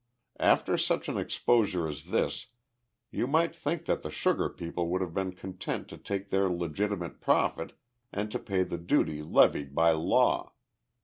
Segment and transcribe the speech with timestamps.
[0.39, 2.47] After such an exposure as this,
[3.11, 7.21] you might think that the sugar people would have been content to take their legitimate
[7.21, 7.73] profit
[8.11, 10.53] and to pay the duty levied by law.